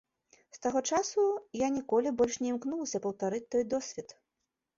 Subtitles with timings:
[0.55, 1.25] З таго часу
[1.65, 4.09] я ніколі больш не імкнулася паўтарыць той досвед.